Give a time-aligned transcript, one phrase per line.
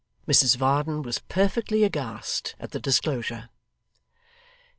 [0.27, 3.49] Mrs Varden was perfectly aghast at the disclosure.